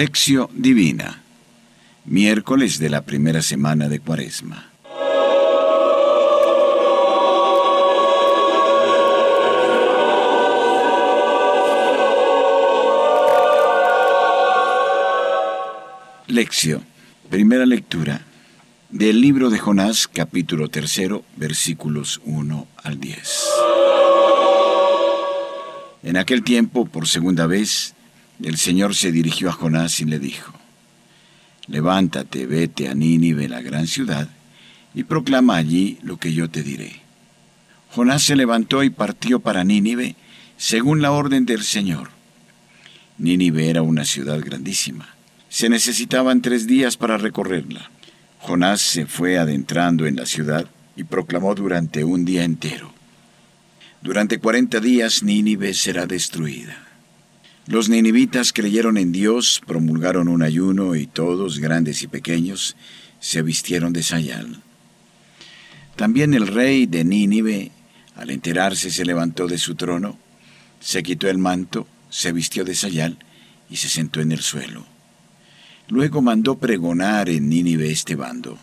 [0.00, 1.20] Lección Divina,
[2.06, 4.70] miércoles de la primera semana de Cuaresma.
[16.28, 16.82] Lección,
[17.28, 18.22] primera lectura
[18.88, 23.48] del libro de Jonás, capítulo tercero, versículos 1 al 10.
[26.04, 27.94] En aquel tiempo, por segunda vez,
[28.42, 30.54] el Señor se dirigió a Jonás y le dijo,
[31.66, 34.28] Levántate, vete a Nínive, la gran ciudad,
[34.94, 37.00] y proclama allí lo que yo te diré.
[37.90, 40.16] Jonás se levantó y partió para Nínive,
[40.56, 42.10] según la orden del Señor.
[43.18, 45.14] Nínive era una ciudad grandísima.
[45.48, 47.90] Se necesitaban tres días para recorrerla.
[48.38, 52.92] Jonás se fue adentrando en la ciudad y proclamó durante un día entero.
[54.02, 56.89] Durante cuarenta días Nínive será destruida.
[57.70, 62.74] Los ninivitas creyeron en Dios, promulgaron un ayuno y todos, grandes y pequeños,
[63.20, 64.60] se vistieron de sayal.
[65.94, 67.70] También el rey de Nínive,
[68.16, 70.18] al enterarse, se levantó de su trono,
[70.80, 73.18] se quitó el manto, se vistió de sayal
[73.70, 74.84] y se sentó en el suelo.
[75.86, 78.58] Luego mandó pregonar en Nínive este bando,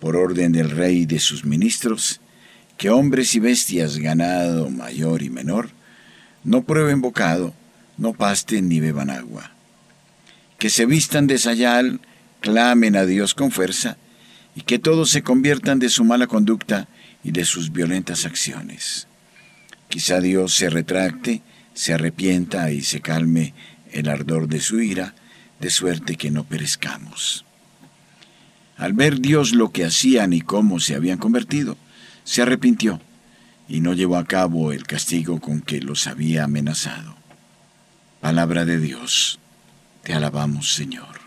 [0.00, 2.22] por orden del rey y de sus ministros,
[2.78, 5.68] que hombres y bestias, ganado mayor y menor,
[6.44, 7.52] no prueben bocado,
[7.98, 9.52] no pasten ni beban agua.
[10.58, 12.00] Que se vistan de sayal,
[12.40, 13.96] clamen a Dios con fuerza,
[14.54, 16.88] y que todos se conviertan de su mala conducta
[17.22, 19.06] y de sus violentas acciones.
[19.88, 21.42] Quizá Dios se retracte,
[21.74, 23.54] se arrepienta y se calme
[23.92, 25.14] el ardor de su ira,
[25.60, 27.44] de suerte que no perezcamos.
[28.76, 31.76] Al ver Dios lo que hacían y cómo se habían convertido,
[32.24, 33.00] se arrepintió
[33.68, 37.16] y no llevó a cabo el castigo con que los había amenazado.
[38.26, 39.38] Palabra de Dios,
[40.02, 41.20] te alabamos Señor.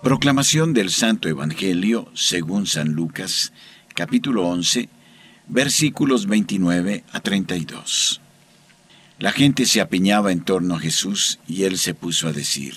[0.00, 3.52] Proclamación del Santo Evangelio según San Lucas,
[3.96, 4.88] capítulo 11,
[5.48, 8.20] versículos 29 a 32.
[9.18, 12.74] La gente se apiñaba en torno a Jesús y él se puso a decir,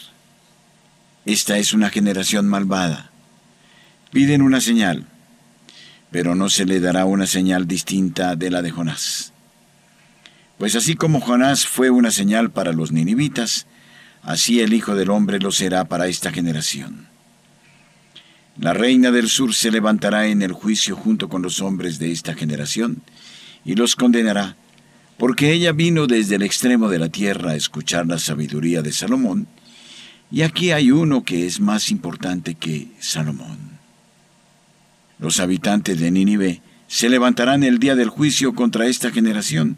[1.25, 3.11] Esta es una generación malvada.
[4.11, 5.05] Piden una señal,
[6.11, 9.33] pero no se le dará una señal distinta de la de Jonás.
[10.57, 13.67] Pues así como Jonás fue una señal para los ninivitas,
[14.23, 17.07] así el Hijo del Hombre lo será para esta generación.
[18.57, 22.33] La reina del sur se levantará en el juicio junto con los hombres de esta
[22.33, 23.01] generación
[23.63, 24.55] y los condenará
[25.19, 29.47] porque ella vino desde el extremo de la tierra a escuchar la sabiduría de Salomón,
[30.31, 33.57] y aquí hay uno que es más importante que Salomón.
[35.19, 39.75] Los habitantes de Nínive se levantarán el día del juicio contra esta generación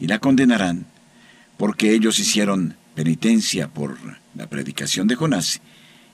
[0.00, 0.86] y la condenarán,
[1.58, 3.98] porque ellos hicieron penitencia por
[4.34, 5.60] la predicación de Jonás,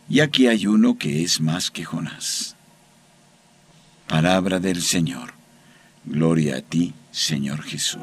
[0.08, 2.56] y aquí hay uno que es más que Jonás.
[4.08, 5.34] Palabra del Señor.
[6.04, 8.02] Gloria a ti, Señor Jesús.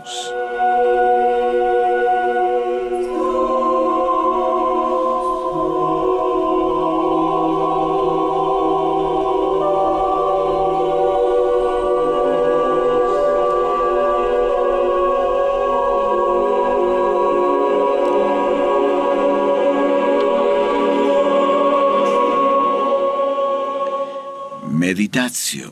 [24.74, 25.72] Meditatio.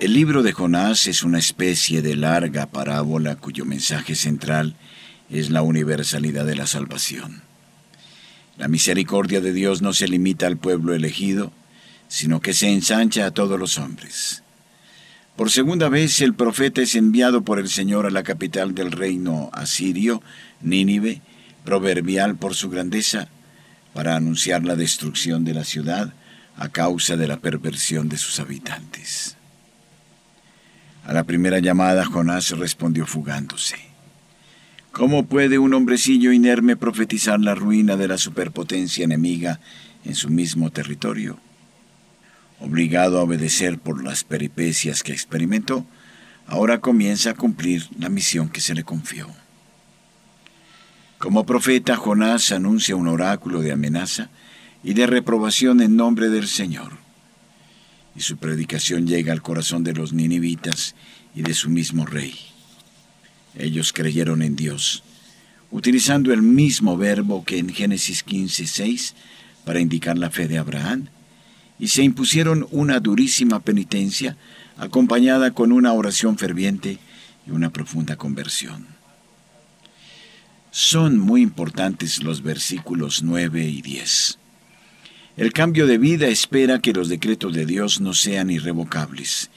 [0.00, 4.74] El libro de Jonás es una especie de larga parábola cuyo mensaje central
[5.30, 7.42] es la universalidad de la salvación.
[8.58, 11.52] La misericordia de Dios no se limita al pueblo elegido,
[12.08, 14.42] sino que se ensancha a todos los hombres.
[15.36, 19.50] Por segunda vez el profeta es enviado por el Señor a la capital del reino
[19.52, 20.20] asirio,
[20.62, 21.22] Nínive,
[21.64, 23.28] proverbial por su grandeza,
[23.96, 26.12] para anunciar la destrucción de la ciudad
[26.58, 29.38] a causa de la perversión de sus habitantes.
[31.06, 33.76] A la primera llamada Jonás respondió fugándose.
[34.92, 39.60] ¿Cómo puede un hombrecillo inerme profetizar la ruina de la superpotencia enemiga
[40.04, 41.38] en su mismo territorio?
[42.60, 45.86] Obligado a obedecer por las peripecias que experimentó,
[46.46, 49.30] ahora comienza a cumplir la misión que se le confió.
[51.18, 54.30] Como profeta, Jonás anuncia un oráculo de amenaza
[54.84, 57.06] y de reprobación en nombre del Señor
[58.16, 60.94] y su predicación llega al corazón de los ninivitas
[61.34, 62.34] y de su mismo rey.
[63.58, 65.04] Ellos creyeron en Dios,
[65.70, 69.14] utilizando el mismo verbo que en Génesis 15, 6
[69.64, 71.08] para indicar la fe de Abraham,
[71.78, 74.38] y se impusieron una durísima penitencia
[74.78, 76.98] acompañada con una oración ferviente
[77.46, 78.95] y una profunda conversión.
[80.78, 84.38] Son muy importantes los versículos 9 y 10.
[85.38, 89.48] El cambio de vida espera que los decretos de Dios no sean irrevocables,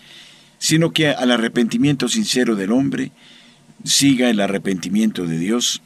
[0.60, 3.12] sino que al arrepentimiento sincero del hombre
[3.84, 5.82] siga el arrepentimiento de Dios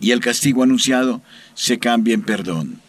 [0.00, 1.20] y el castigo anunciado
[1.52, 2.80] se cambie en perdón.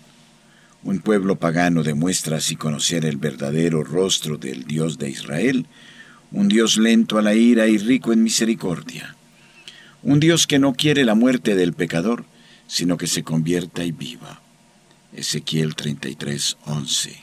[0.81, 5.65] Un pueblo pagano demuestra así conocer el verdadero rostro del Dios de Israel,
[6.31, 9.12] un Dios lento a la ira y rico en misericordia,
[10.03, 12.25] un Dios que no quiere la muerte del pecador,
[12.67, 14.41] sino que se convierta y viva.
[15.13, 17.17] Ezequiel 33, 11.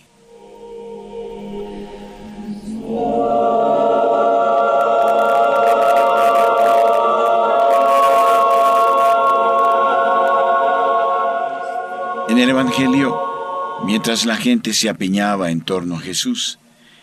[12.29, 13.21] En el Evangelio,
[13.85, 16.59] mientras la gente se apiñaba en torno a Jesús,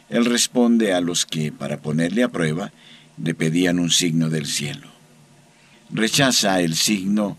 [0.09, 2.71] Él responde a los que, para ponerle a prueba,
[3.21, 4.96] le pedían un signo del cielo.
[5.89, 7.37] Rechaza el signo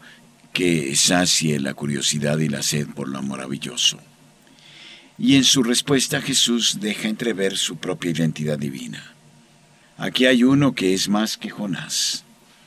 [0.52, 3.98] que sacie la curiosidad y la sed por lo maravilloso.
[5.18, 9.14] Y en su respuesta Jesús deja entrever su propia identidad divina.
[9.96, 12.24] Aquí hay uno que es más que Jonás.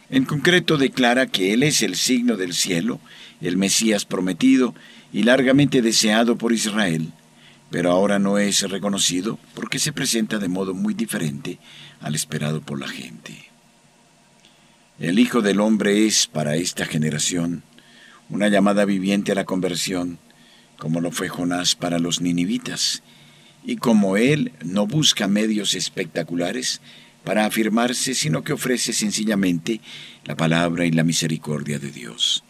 [0.10, 3.00] En concreto declara que Él es el signo del cielo,
[3.40, 4.76] el Mesías prometido
[5.14, 7.12] y largamente deseado por Israel,
[7.70, 11.58] pero ahora no es reconocido porque se presenta de modo muy diferente
[12.02, 13.51] al esperado por la gente.
[15.02, 17.64] El Hijo del Hombre es para esta generación
[18.30, 20.20] una llamada viviente a la conversión,
[20.78, 23.02] como lo fue Jonás para los ninivitas,
[23.66, 26.82] y como él no busca medios espectaculares
[27.24, 29.82] para afirmarse, sino que ofrece sencillamente
[30.24, 32.44] la palabra y la misericordia de Dios.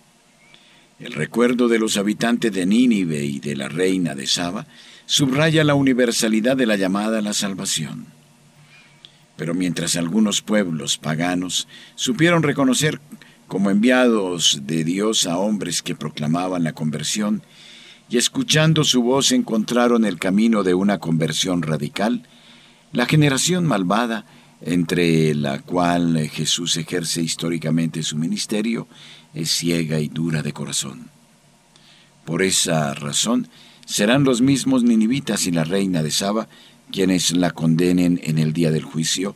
[0.99, 4.67] El recuerdo de los habitantes de Nínive y de la reina de Saba
[5.05, 8.07] subraya la universalidad de la llamada a la salvación.
[9.41, 13.01] Pero mientras algunos pueblos paganos supieron reconocer
[13.47, 17.41] como enviados de Dios a hombres que proclamaban la conversión,
[18.07, 22.21] y escuchando su voz encontraron el camino de una conversión radical,
[22.91, 24.27] la generación malvada,
[24.61, 28.87] entre la cual Jesús ejerce históricamente su ministerio,
[29.33, 31.09] es ciega y dura de corazón.
[32.25, 33.47] Por esa razón,
[33.87, 36.47] serán los mismos ninivitas y la reina de Saba
[36.91, 39.35] quienes la condenen en el día del juicio,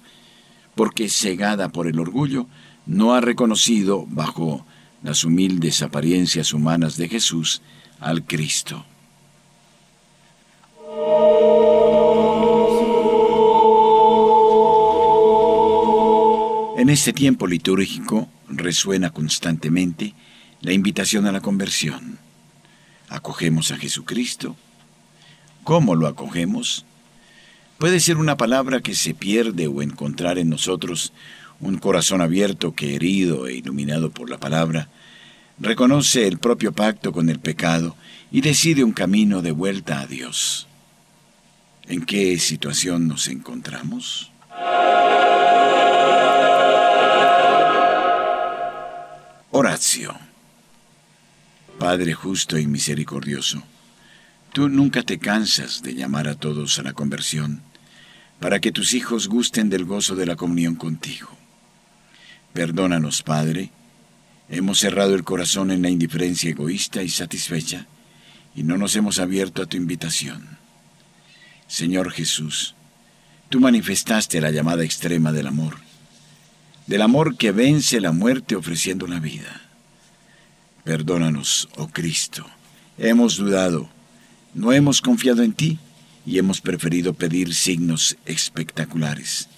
[0.76, 2.48] porque cegada por el orgullo,
[2.86, 4.66] no ha reconocido, bajo
[5.02, 7.62] las humildes apariencias humanas de Jesús,
[8.00, 8.86] al Cristo.
[16.78, 20.14] En este tiempo litúrgico resuena constantemente
[20.62, 22.20] la invitación a la conversión.
[23.10, 24.56] ¿Acogemos a Jesucristo?
[25.64, 26.86] ¿Cómo lo acogemos?
[27.78, 31.12] Puede ser una palabra que se pierde o encontrar en nosotros
[31.60, 34.90] un corazón abierto que, herido e iluminado por la palabra,
[35.60, 37.96] reconoce el propio pacto con el pecado
[38.32, 40.68] y decide un camino de vuelta a Dios.
[41.88, 44.32] ¿En qué situación nos encontramos?
[49.52, 50.16] Horacio.
[51.78, 53.62] Padre justo y misericordioso,
[54.56, 57.62] tú nunca te cansas de llamar a todos a la conversión,
[58.40, 61.28] para que tus hijos gusten del gozo de la comunión contigo.
[62.54, 63.72] Perdónanos, Padre,
[64.48, 67.86] hemos cerrado el corazón en la indiferencia egoísta y satisfecha,
[68.56, 70.58] y no nos hemos abierto a tu invitación.
[71.68, 72.76] Señor Jesús,
[73.50, 75.76] tú manifestaste la llamada extrema del amor
[76.88, 79.62] del amor que vence la muerte ofreciendo la vida.
[80.84, 82.46] Perdónanos, oh Cristo,
[83.00, 83.90] hemos dudado,
[84.56, 85.78] no hemos confiado en ti
[86.26, 89.50] y hemos preferido pedir signos espectaculares,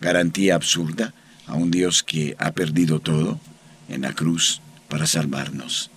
[0.00, 1.14] garantía absurda
[1.46, 3.40] a un Dios que ha perdido todo
[3.88, 5.90] en la cruz para salvarnos.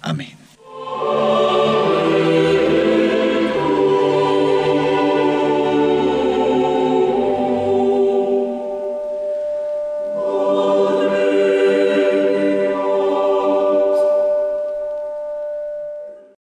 [0.00, 0.41] Amén.